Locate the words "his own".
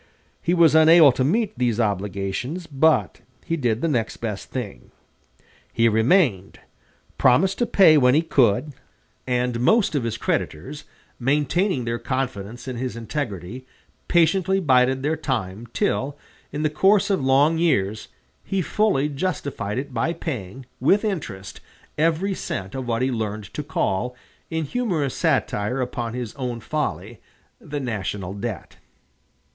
26.15-26.59